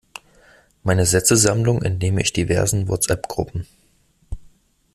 [0.81, 3.67] Meine Sätzesammlung entnehme ich diversen Whatsappgruppen.